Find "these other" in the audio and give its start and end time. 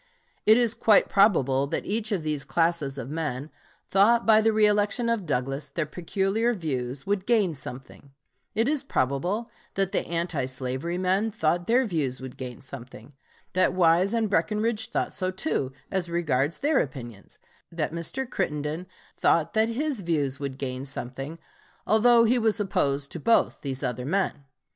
23.61-24.07